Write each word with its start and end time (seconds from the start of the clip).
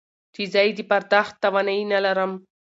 چې 0.33 0.41
زه 0.53 0.61
يې 0.65 0.71
د 0.77 0.81
پرداخت 0.91 1.33
توانايي 1.43 1.83
نه 1.93 1.99
لرم. 2.05 2.31